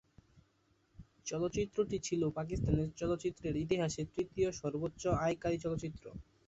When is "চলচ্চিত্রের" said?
2.99-3.55